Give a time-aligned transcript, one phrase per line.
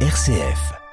[0.00, 0.85] RCF.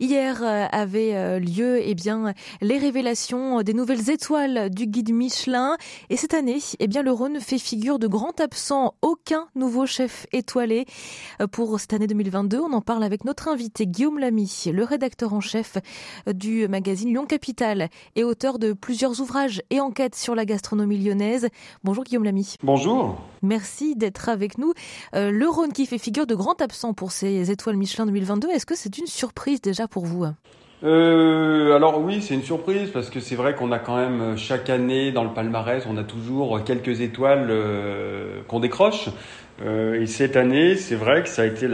[0.00, 5.76] Hier euh, avait euh, lieu eh bien, les révélations des nouvelles étoiles du guide Michelin.
[6.10, 8.96] Et cette année, eh bien, le Rhône fait figure de grand absent.
[9.02, 10.86] Aucun nouveau chef étoilé
[11.40, 12.58] euh, pour cette année 2022.
[12.58, 15.78] On en parle avec notre invité Guillaume Lamy, le rédacteur en chef
[16.26, 21.48] du magazine Lyon Capital et auteur de plusieurs ouvrages et enquêtes sur la gastronomie lyonnaise.
[21.84, 22.56] Bonjour Guillaume Lamy.
[22.64, 23.20] Bonjour.
[23.42, 24.72] Merci d'être avec nous.
[25.12, 28.48] le Rhône qui fait figure de grand absent pour ces étoiles Michelin 2022.
[28.48, 30.26] Est-ce que c'est une surprise déjà pour vous
[30.84, 34.36] euh, alors oui, c'est une surprise parce que c'est vrai qu'on a quand même euh,
[34.36, 39.08] chaque année dans le palmarès, on a toujours quelques étoiles euh, qu'on décroche.
[39.64, 41.66] et cette année, c'est vrai que ça a été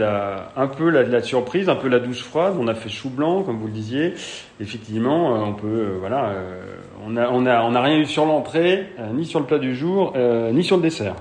[0.55, 2.55] un peu la, la, surprise, un peu la douche froide.
[2.59, 4.13] On a fait chou blanc, comme vous le disiez.
[4.61, 6.31] Effectivement, on peut, voilà,
[7.05, 9.75] on a, on a, on a rien eu sur l'entrée, ni sur le plat du
[9.75, 10.13] jour,
[10.53, 11.15] ni sur le dessert.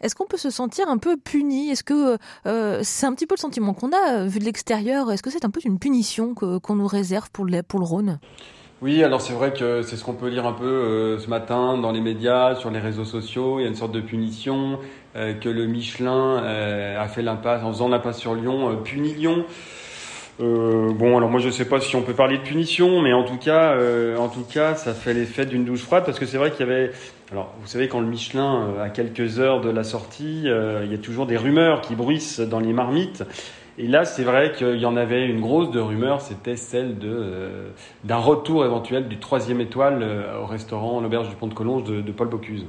[0.00, 1.70] Est-ce qu'on peut se sentir un peu puni?
[1.70, 5.10] Est-ce que euh, c'est un petit peu le sentiment qu'on a euh, vu de l'extérieur
[5.10, 8.18] Est-ce que c'est un peu une punition qu'on nous réserve pour le, pour Rhône?
[8.82, 11.78] Oui, alors c'est vrai que c'est ce qu'on peut lire un peu euh, ce matin
[11.78, 13.58] dans les médias, sur les réseaux sociaux.
[13.58, 14.78] Il y a une sorte de punition
[15.14, 19.46] que le Michelin a fait l'impasse en faisant l'impasse sur Lyon, punit Lyon.
[20.38, 23.24] Euh, bon, alors moi je sais pas si on peut parler de punition, mais en
[23.24, 26.36] tout cas, euh, en tout cas, ça fait l'effet d'une douche froide parce que c'est
[26.36, 26.92] vrai qu'il y avait.
[27.32, 30.94] Alors, vous savez, quand le Michelin, euh, à quelques heures de la sortie, il y
[30.94, 33.24] a toujours des rumeurs qui bruissent dans les marmites.
[33.78, 37.68] Et là, c'est vrai qu'il y en avait une grosse de rumeurs, c'était celle de
[38.04, 40.02] d'un retour éventuel du troisième étoile
[40.40, 42.64] au restaurant l'auberge du Pont de Collonges de, de Paul Bocuse.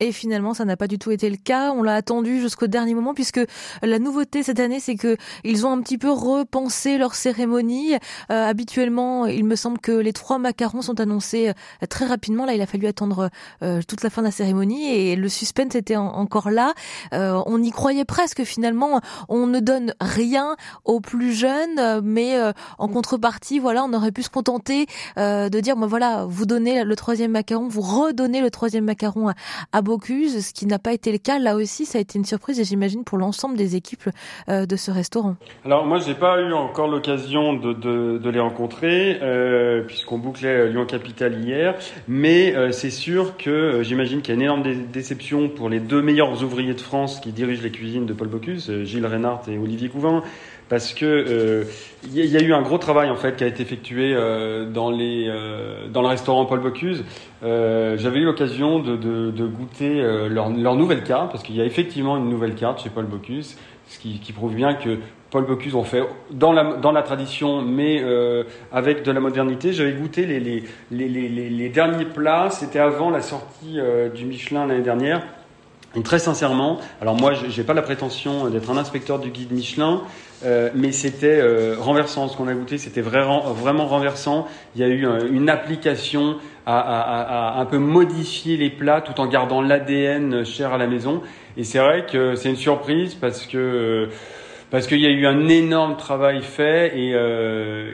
[0.00, 1.72] Et finalement, ça n'a pas du tout été le cas.
[1.72, 3.40] On l'a attendu jusqu'au dernier moment puisque
[3.82, 7.94] la nouveauté cette année, c'est que ils ont un petit peu repensé leur cérémonie.
[7.94, 12.44] Euh, habituellement, il me semble que les trois macarons sont annoncés euh, très rapidement.
[12.44, 13.30] Là, il a fallu attendre
[13.62, 16.74] euh, toute la fin de la cérémonie et le suspense était encore là.
[17.12, 19.00] on y croyait presque finalement.
[19.28, 22.36] On ne donne rien aux plus jeunes, mais
[22.78, 26.96] en contrepartie, voilà, on aurait pu se contenter de dire, moi voilà, vous donnez le
[26.96, 29.32] troisième macaron, vous redonnez le troisième macaron
[29.72, 31.38] à Bocuse, ce qui n'a pas été le cas.
[31.38, 34.10] Là aussi, ça a été une surprise et j'imagine pour l'ensemble des équipes
[34.50, 35.36] euh, de ce restaurant.
[35.64, 41.42] Alors moi, j'ai pas eu encore l'occasion de, les rencontrer euh, puisqu'on bouclait Lyon Capital
[41.42, 41.74] hier,
[42.06, 44.62] mais euh, c'est sûr que j'imagine qu'il y a une énorme
[44.92, 48.70] déception pour les deux meilleurs ouvriers de France qui dirigent les cuisines de Paul Bocuse,
[48.84, 50.22] Gilles Reynard et Olivier Couvin
[50.68, 51.64] parce que
[52.04, 54.14] il y, a eu un gros travail en fait qui a été effectué
[54.72, 55.30] dans les
[55.90, 57.04] dans le restaurant Paul Bocuse.
[57.42, 61.64] J'avais eu l'occasion de, de, de, goûter leur, leur, nouvelle carte parce qu'il y a
[61.64, 63.56] effectivement une nouvelle carte chez Paul Bocuse,
[63.88, 64.98] ce qui, qui prouve bien que
[65.30, 68.02] Paul Bocuse ont fait dans la, dans la tradition, mais
[68.72, 69.72] avec de la modernité.
[69.72, 73.78] J'avais goûté les, les, les, les, les derniers plats, c'était avant la sortie
[74.14, 75.22] du Michelin l'année dernière.
[75.94, 80.02] Et très sincèrement, alors moi, j'ai pas la prétention d'être un inspecteur du guide Michelin,
[80.44, 82.28] euh, mais c'était euh, renversant.
[82.28, 84.46] Ce qu'on a goûté, c'était vraiment, vraiment renversant.
[84.74, 89.00] Il y a eu euh, une application à, à, à, un peu modifier les plats
[89.00, 91.22] tout en gardant l'ADN cher à la maison.
[91.56, 94.08] Et c'est vrai que c'est une surprise parce que
[94.70, 97.12] parce qu'il y a eu un énorme travail fait et,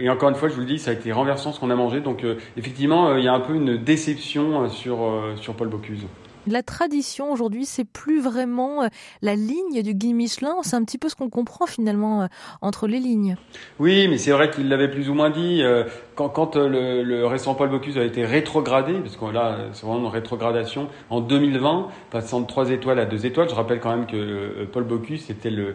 [0.02, 1.76] et, encore une fois, je vous le dis, ça a été renversant ce qu'on a
[1.76, 2.00] mangé.
[2.00, 2.24] Donc
[2.56, 4.98] effectivement, il y a un peu une déception sur
[5.36, 6.04] sur Paul Bocuse.
[6.46, 8.88] La tradition aujourd'hui, c'est plus vraiment euh,
[9.22, 10.56] la ligne du guide Michelin.
[10.62, 12.26] C'est un petit peu ce qu'on comprend finalement euh,
[12.60, 13.36] entre les lignes.
[13.78, 15.62] Oui, mais c'est vrai qu'il l'avait plus ou moins dit.
[15.62, 15.84] Euh,
[16.16, 20.88] quand, le, restaurant Paul Bocuse a été rétrogradé, parce que là, c'est vraiment une rétrogradation,
[21.10, 23.48] en 2020, passant de 3 étoiles à 2 étoiles.
[23.48, 25.74] Je rappelle quand même que Paul Bocuse était le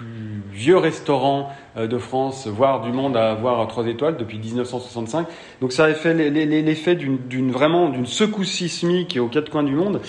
[0.00, 5.26] plus vieux restaurant de France, voire du monde, à avoir trois étoiles depuis 1965.
[5.60, 10.00] Donc ça a fait l'effet d'une vraiment d'une secousse sismique aux quatre coins du monde.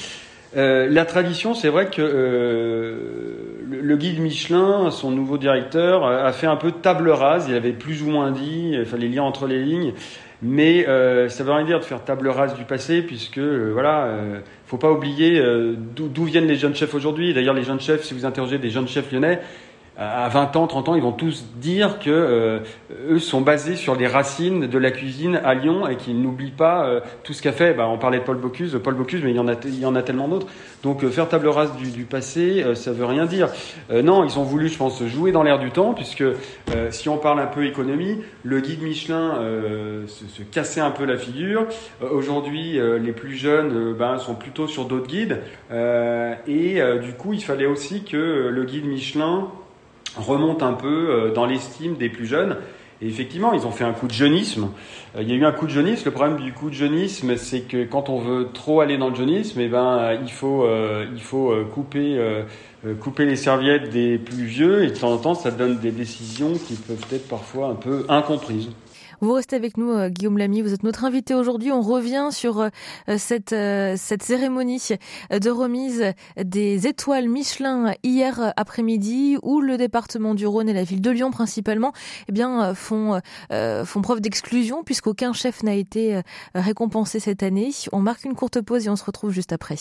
[0.56, 6.47] Euh, la tradition, c'est vrai que euh, le, guide Michelin, son nouveau directeur, a fait
[6.47, 7.47] un peu table rase.
[7.50, 9.94] Il avait plus ou moins dit, il fallait lire entre les lignes.
[10.41, 14.06] Mais euh, ça veut rien dire de faire table rase du passé, puisque euh, voilà,
[14.06, 15.41] euh, faut pas oublier
[15.96, 17.34] d'où viennent les jeunes chefs aujourd'hui.
[17.34, 19.40] D'ailleurs, les jeunes chefs, si vous interrogez des jeunes chefs lyonnais,
[19.98, 22.60] à 20 ans, 30 ans, ils vont tous dire que euh,
[23.10, 26.86] eux sont basés sur les racines de la cuisine à Lyon et qu'ils n'oublient pas
[26.86, 27.74] euh, tout ce qu'a fait.
[27.74, 29.40] Bah, on parlait de Paul Bocuse, Paul Bocuse, mais il y
[29.86, 30.48] en a, tellement d'autres.
[30.82, 33.50] Donc euh, faire table rase du, passé, ça veut rien dire.
[33.92, 36.24] non, ils ont voulu, je pense, jouer dans l'air du temps, puisque
[36.90, 39.36] si on parle un peu économie, le guide Michelin
[40.08, 41.68] se, se, cassait un peu la figure.
[42.02, 45.40] Aujourd'hui, les plus jeunes ben, sont plutôt sur d'autres guides,
[45.72, 49.48] et du coup, il fallait aussi que le guide Michelin
[50.18, 52.58] remonte un peu euh, dans l'estime des plus jeunes.
[53.02, 54.69] Et effectivement, ils ont fait un coup de jeunisme.
[55.19, 56.04] il y a eu un coup de jeunisme.
[56.06, 59.16] Le problème du coup de jeunisme, c'est que quand on veut trop aller dans le
[59.16, 60.68] jeunisme, eh ben, il faut,
[61.12, 62.24] il faut couper,
[63.00, 64.84] couper les serviettes des plus vieux.
[64.84, 68.06] Et de temps en temps, ça donne des décisions qui peuvent être parfois un peu
[68.07, 68.69] incomprises.
[69.21, 70.63] Vous restez avec nous, euh, Guillaume Lamy.
[70.63, 71.71] Vous êtes notre invité aujourd'hui.
[71.71, 72.69] On revient sur euh,
[73.18, 74.81] cette, euh, cette cérémonie
[75.29, 76.03] de remise
[76.44, 81.29] des étoiles Michelin hier après-midi, où le département du Rhône et la ville de Lyon
[81.29, 81.94] principalement,
[82.29, 83.19] eh bien, font,
[83.50, 86.21] font preuve d'exclusion puisqu'aucun chef n'a été
[86.56, 87.69] récompensé cette année.
[87.91, 89.75] On marque une courte pause et on se retrouve juste après.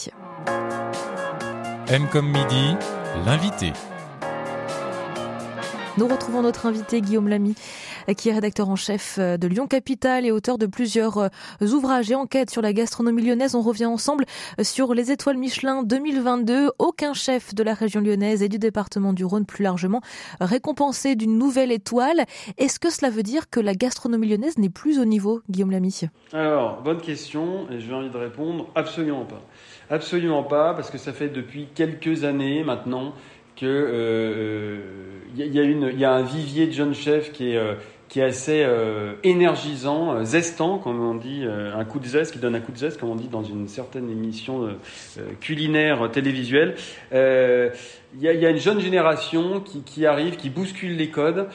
[1.89, 2.77] M comme midi,
[3.25, 3.73] l'invité.
[5.99, 7.57] Nous retrouvons notre invité Guillaume Lamy,
[8.17, 11.29] qui est rédacteur en chef de Lyon Capital et auteur de plusieurs euh,
[11.61, 13.57] ouvrages et enquêtes sur la gastronomie lyonnaise.
[13.57, 14.25] On revient ensemble
[14.63, 16.71] sur les étoiles Michelin 2022.
[16.79, 20.01] Aucun chef de la région lyonnaise et du département du Rhône plus largement
[20.41, 22.25] récompensé d'une nouvelle étoile.
[22.57, 26.03] Est-ce que cela veut dire que la gastronomie lyonnaise n'est plus au niveau, Guillaume Lamy?
[26.33, 29.43] Alors, bonne question et j'ai envie de répondre absolument pas.
[29.91, 33.13] Absolument pas, parce que ça fait depuis quelques années maintenant
[33.61, 34.79] que euh,
[35.37, 37.75] il y, a un vivier de jeunes chefs qui est euh,
[38.17, 42.73] assez euh, énergisant, zestant, comme on dit, un coup de zeste, qui donne un coup
[42.73, 44.77] de zeste, comme on dit dans une certaine émission
[45.41, 46.75] culinaire télévisuelle.
[48.15, 51.49] Il y, a, une jeune génération qui, arrive, qui bouscule les codes,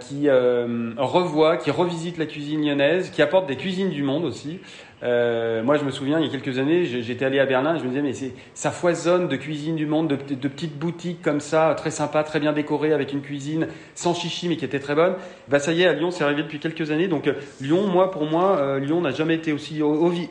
[0.00, 4.60] qui revoit, qui revisite la cuisine lyonnaise, qui apporte des cuisines du monde aussi.
[5.02, 7.84] Euh, moi, je me souviens, il y a quelques années, j'étais allé à Berlin je
[7.84, 11.90] me disais, mais ça foisonne de cuisine du monde, de, petites boutiques comme ça, très
[11.90, 15.14] sympa, très bien décorées, avec une cuisine sans chichi, mais qui était très bonne.
[15.48, 17.08] Bah, ça y est, à Lyon, c'est arrivé depuis quelques années.
[17.08, 19.80] Donc, euh, Lyon, moi, pour moi, euh, Lyon n'a jamais été aussi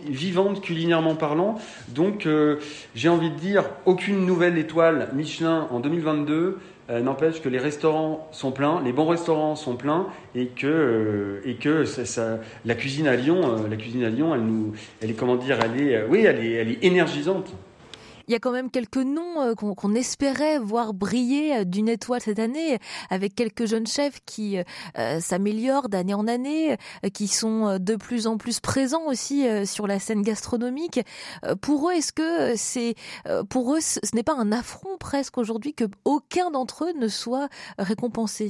[0.10, 1.56] vivante culinairement parlant.
[1.90, 2.28] Donc,
[2.96, 6.57] j'ai envie de dire, aucune nouvelle étoile Michelin en 2022.
[6.89, 11.42] Euh, n'empêche que les restaurants sont pleins, les bons restaurants sont pleins et que, euh,
[11.44, 14.71] et que ça, la cuisine à Lyon, euh, la cuisine à Lyon, elle nous,
[15.01, 17.54] elle est comment dire, elle est, oui, elle est, elle est énergisante
[18.27, 22.21] il y a quand même quelques noms euh, qu'on espérait voir briller euh, d'une étoile
[22.21, 22.77] cette année,
[23.09, 24.57] avec quelques jeunes chefs qui
[24.97, 26.77] euh, s'améliorent d'année en année,
[27.13, 31.00] qui sont de plus en plus présents aussi sur la scène gastronomique.
[31.62, 32.95] Pour eux, est-ce que c'est
[33.50, 37.50] pour eux ce n'est pas un affront presque aujourd'hui que aucun d'entre eux ne soit
[37.77, 38.50] récompensé?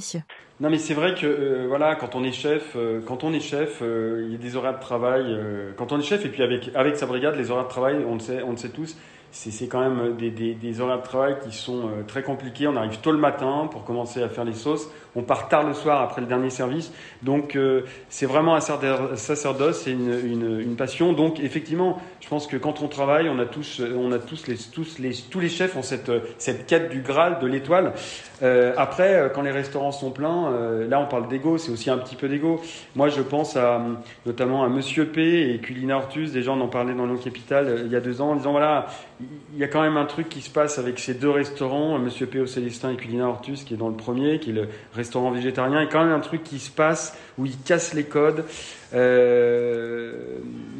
[0.60, 2.76] Non mais c'est vrai que voilà quand on est chef
[3.06, 5.38] quand on est chef il y a des horaires de travail
[5.76, 8.14] quand on est chef et puis avec avec sa brigade les horaires de travail on
[8.14, 8.96] le sait on le sait tous
[9.30, 12.66] c'est quand même des, des, des, horaires de travail qui sont euh, très compliqués.
[12.66, 14.88] On arrive tôt le matin pour commencer à faire les sauces.
[15.16, 16.92] On part tard le soir après le dernier service.
[17.22, 21.12] Donc euh, c'est vraiment un sacerdoce, c'est une, passion.
[21.12, 24.56] Donc effectivement, je pense que quand on travaille, on a tous, on a tous les,
[24.56, 27.94] tous les, tous les chefs ont cette, cette quête du Graal, de l'étoile.
[28.42, 31.90] Euh, après, euh, quand les restaurants sont pleins, euh, là on parle d'ego, c'est aussi
[31.90, 32.60] un petit peu d'ego.
[32.94, 33.84] Moi je pense à
[34.26, 37.82] notamment à Monsieur P et Culina Hortus, des gens en ont parlé dans le Capital
[37.84, 38.86] il y a deux ans en disant voilà,
[39.20, 42.26] il y a quand même un truc qui se passe avec ces deux restaurants, Monsieur
[42.26, 45.30] P au Célestin et Culina Hortus qui est dans le premier, qui est le restaurant
[45.30, 48.04] végétarien, il y a quand même un truc qui se passe où ils cassent les
[48.04, 48.44] codes.
[48.92, 48.98] Il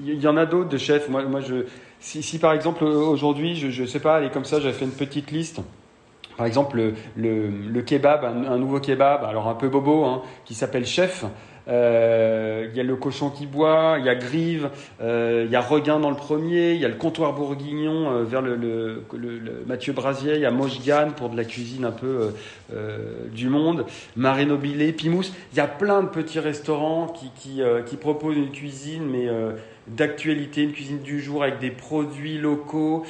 [0.04, 1.08] y en a d'autres de chefs.
[1.08, 1.64] Moi, moi je,
[2.00, 5.30] si, par exemple aujourd'hui, je ne sais pas, aller comme ça, j'avais fait une petite
[5.30, 5.60] liste.
[6.36, 6.76] Par exemple,
[7.16, 11.24] le, le, kebab, un, nouveau kebab, alors un peu bobo, hein, qui s'appelle Chef.
[11.68, 14.70] Euh, il y a le cochon qui boit, il y a Grive,
[15.00, 18.24] euh, il y a Regain dans le premier, il y a le comptoir bourguignon euh,
[18.24, 19.04] vers le,
[19.66, 22.32] Mathieu Brasier, il y a Moshgan pour de la cuisine un peu
[23.32, 23.84] du monde,
[24.16, 25.32] Maré Nobilé, Pimous.
[25.52, 29.28] Il y a plein de petits restaurants qui, proposent une cuisine, mais
[29.86, 33.04] d'actualité, une cuisine du jour avec des produits locaux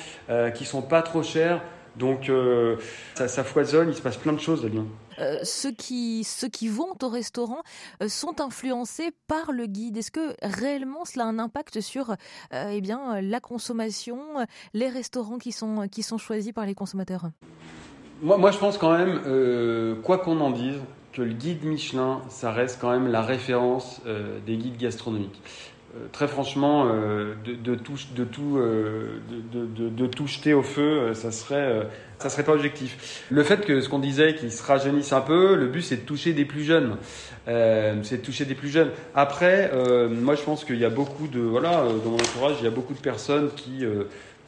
[0.54, 1.60] qui sont pas trop chers.
[1.98, 2.76] Donc euh,
[3.14, 4.86] ça, foisonne, il se passe plein de choses à Lyon.
[5.20, 7.62] Euh, ceux, qui, ceux qui vont au restaurant
[8.02, 9.96] euh, sont influencés par le guide.
[9.96, 12.14] Est-ce que réellement cela a un impact sur
[12.52, 14.18] eh bien, la consommation,
[14.75, 17.30] les restaurants qui sont, choisis par les consommateurs?
[18.22, 20.80] Moi, je pense quand même, quoi qu'on en dise,
[21.12, 24.00] que le guide Michelin, ça reste quand même la référence
[24.46, 25.40] des guides gastronomiques.
[25.97, 29.21] Euh, très franchement, euh, de, tout, de, tout, euh,
[29.52, 33.25] de, tout jeter au feu, ça serait, ça serait pas objectif.
[33.30, 36.02] Le fait que ce qu'on disait, qu'ils se rajeunissent un peu, le but c'est de
[36.02, 36.97] toucher des plus jeunes.
[37.47, 38.90] c'est de toucher des plus jeunes.
[39.14, 39.73] Après,
[40.11, 42.73] moi je pense qu'il y a beaucoup de, voilà, dans mon entourage, il y a
[42.73, 43.85] beaucoup de personnes qui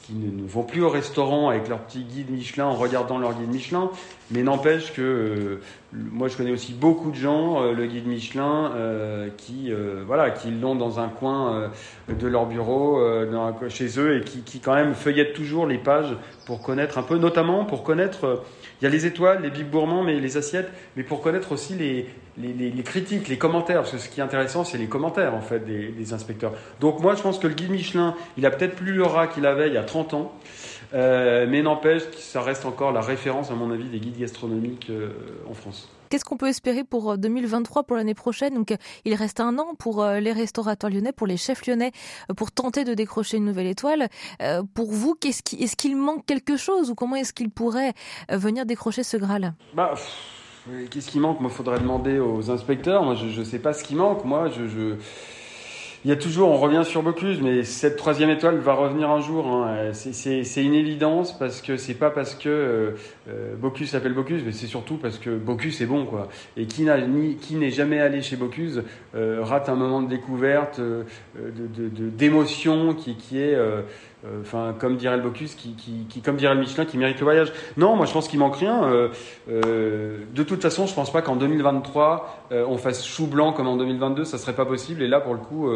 [0.03, 3.51] qui ne, vont plus au restaurant avec leur petit guide Michelin en regardant leur guide
[3.51, 3.91] Michelin,
[4.31, 5.61] mais n'empêche que
[5.93, 9.73] moi je connais aussi beaucoup de gens, euh, le guide Michelin, euh, qui
[10.07, 11.71] voilà, qui l'ont dans un coin
[12.09, 16.17] de leur bureau, dans chez eux, et qui, qui, quand même feuillettent toujours les pages
[16.47, 18.43] pour connaître un peu, notamment pour connaître
[18.81, 21.75] Il y a les étoiles, les big gourmands, mais les assiettes, mais pour connaître aussi
[21.75, 22.07] les,
[22.39, 25.61] les, critiques, les commentaires, parce que ce qui est intéressant, c'est les commentaires en fait
[25.61, 26.53] des, inspecteurs.
[26.81, 29.69] Donc moi, je pense que le guide Michelin, il a peut-être plus rat qu'il avait
[29.69, 30.33] il y a 30 ans,
[30.93, 34.89] euh, mais n'empêche que ça reste encore la référence, à mon avis, des guides gastronomiques
[34.91, 35.11] euh,
[35.49, 35.89] en France.
[36.09, 38.55] Qu'est-ce qu'on peut espérer pour 2023, euh, pour l'année prochaine?
[38.55, 41.93] Donc, il reste un an pour les restaurateurs lyonnais, pour les chefs lyonnais,
[42.37, 44.09] pour tenter de décrocher une nouvelle étoile.
[44.75, 47.93] Pour vous, qu'est-ce qui, est-ce qu'il manque quelque chose ou comment est-ce qu'il pourrait
[48.29, 49.55] venir décrocher ce Graal?
[49.75, 49.95] Bah,
[50.91, 51.41] Qu'est-ce qui manque?
[51.41, 53.03] Moi, il faudrait demander aux inspecteurs.
[53.03, 54.25] Moi, je ne sais pas ce qui manque.
[54.25, 54.97] Moi, je, je...
[56.07, 59.21] Il y a toujours, on revient sur Bocuse, mais cette troisième étoile va revenir un
[59.21, 59.47] jour.
[59.47, 59.91] Hein.
[59.93, 62.91] C'est une évidence parce que c'est pas parce que euh,
[63.29, 66.29] euh, Bocuse s'appelle Bocuse, mais c'est surtout parce que Bocuse est bon, quoi.
[66.57, 68.83] Et qui n'est jamais allé chez Bocuse
[69.15, 70.81] euh, rate un moment de découverte,
[72.17, 73.83] d'émotion de, de, qui, qui est euh,
[74.41, 75.75] enfin comme dirait le Bocuse, qui,
[76.09, 77.53] qui, comme dirait le Michelin, qui mérite le voyage.
[77.77, 78.85] Non, moi je pense qu'il manque rien.
[78.85, 79.09] Euh,
[79.51, 83.77] euh, de toute façon, je pense pas qu'en 2023 on fasse chou blanc comme en
[83.77, 85.03] 2022, ça serait pas possible.
[85.03, 85.71] Et là, pour le coup,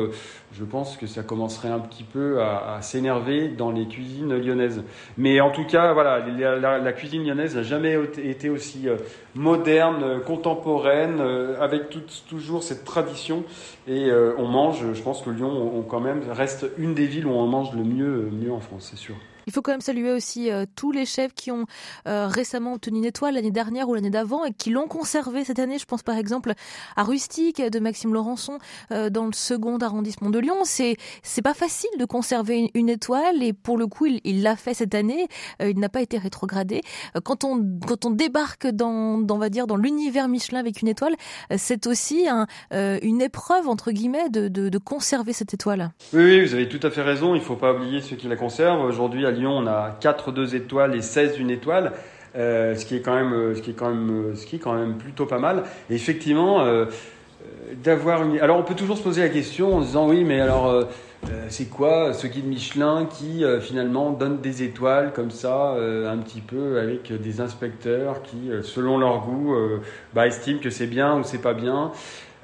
[0.52, 4.82] je pense que ça commencerait un petit peu à, s'énerver dans les cuisines lyonnaises.
[5.16, 8.88] Mais en tout cas, voilà, la, cuisine lyonnaise n'a jamais été aussi
[9.36, 11.20] moderne, contemporaine,
[11.60, 11.84] avec
[12.28, 13.44] toujours cette tradition.
[13.86, 14.84] Et on mange.
[14.92, 17.84] Je pense que Lyon, on, quand même reste une des villes où on mange le
[17.84, 19.16] mieux mieux en France, c'est sûr.
[19.46, 21.66] Il faut quand même saluer aussi euh, tous les chefs qui ont
[22.06, 25.58] euh, récemment obtenu une étoile l'année dernière ou l'année d'avant et qui l'ont conservé cette
[25.58, 25.78] année.
[25.78, 26.52] Je pense par exemple
[26.96, 28.58] à Rustique de Maxime Laurençon
[28.92, 30.60] euh, dans le second arrondissement de Lyon.
[30.64, 34.74] C'est c'est pas facile de conserver une, étoile et pour le coup il l'a fait
[34.74, 35.26] cette année.
[35.60, 36.82] il n'a pas été rétrogradé.
[37.24, 41.14] Quand on quand on débarque dans, dans dans l'univers Michelin avec une étoile,
[41.56, 45.92] c'est aussi un, une épreuve entre guillemets de, de, conserver cette étoile.
[46.12, 47.34] Oui, oui, vous avez tout à fait raison.
[47.34, 48.84] Il faut pas oublier ceux qui la conservent.
[48.84, 51.92] Aujourd'hui Lyon, on a 4 2 étoiles et 16 une étoile.
[52.36, 54.56] Euh, ce qui est quand même euh, ce qui est quand même euh, ce qui
[54.56, 56.64] est quand même plutôt pas mal effectivement
[57.84, 60.40] d'avoir une alors on peut toujours se poser la question en se disant oui mais
[60.40, 60.88] alors
[61.48, 66.78] c'est quoi ce guide Michelin qui finalement donne des étoiles comme ça un petit peu
[66.78, 69.54] avec des inspecteurs qui selon leur goût
[70.14, 71.92] bah, estiment que c'est bien ou c'est pas bien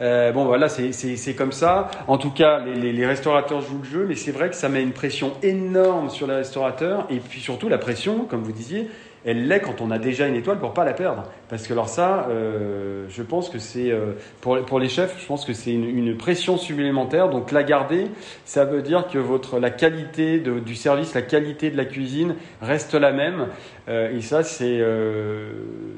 [0.01, 1.91] euh, bon, voilà, c'est comme ça.
[2.07, 4.83] En tout cas, les, les, restaurateurs jouent le jeu, mais c'est vrai que ça met
[4.83, 7.07] une pression énorme sur les restaurateurs.
[7.11, 8.89] Et puis surtout, la pression, comme vous disiez,
[9.25, 11.25] elle l'est quand on a déjà une étoile pour pas la perdre.
[11.49, 15.45] Parce que alors ça, euh, je pense que c'est euh, pour, les chefs, je pense
[15.45, 17.29] que c'est une, une, pression supplémentaire.
[17.29, 18.07] Donc la garder,
[18.45, 22.95] ça veut dire que votre la qualité du service, la qualité de la cuisine reste
[22.95, 23.49] la même.
[23.89, 25.51] Euh, et ça, c'est euh,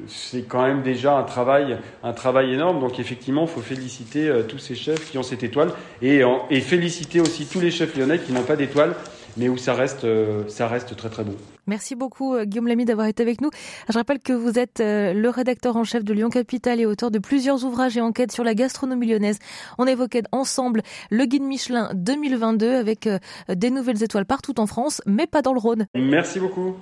[0.07, 2.79] c'est quand même déjà un travail un travail énorme.
[2.79, 5.69] Donc effectivement, faut féliciter euh, tous ces chefs qui ont cette étoile
[6.01, 8.95] et, et féliciter aussi tous les chefs lyonnais qui n'ont pas d'étoile
[9.37, 11.35] mais où ça reste, euh, ça reste très très bon.
[11.67, 13.49] Merci beaucoup euh, Guillaume Lamy d'avoir été avec nous.
[13.89, 17.11] Je rappelle que vous êtes euh, le rédacteur en chef de Lyon Capital et auteur
[17.11, 19.39] de plusieurs ouvrages et enquêtes sur la gastronomie lyonnaise.
[19.77, 23.09] On évoquait ensemble le guide Michelin 2022 avec
[23.49, 25.87] des nouvelles étoiles partout en France, mais pas dans le Rhône.
[25.95, 26.75] Merci beaucoup.